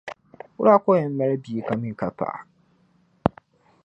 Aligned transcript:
Wula 0.55 0.73
ka 0.83 0.89
o 0.91 0.97
yɛn 0.99 1.11
mali 1.17 1.35
bia 1.43 1.61
ka 1.67 1.73
mi 1.79 1.89
ka 1.99 2.07
paɣa? 2.17 2.39